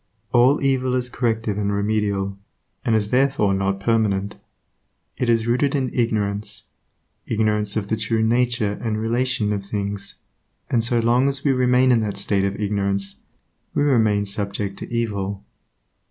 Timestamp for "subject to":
14.25-14.91